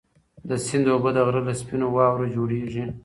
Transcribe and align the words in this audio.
د 0.49 0.49
سیند 0.65 0.85
اوبه 0.93 1.09
د 1.13 1.17
غره 1.27 1.41
له 1.47 1.53
سپینو 1.61 1.87
واورو 1.95 2.31
جوړېږي. 2.35 2.83